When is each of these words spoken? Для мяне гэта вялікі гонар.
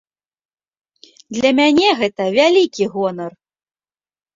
Для 1.39 1.51
мяне 1.61 1.89
гэта 2.03 2.23
вялікі 2.41 2.93
гонар. 2.99 3.31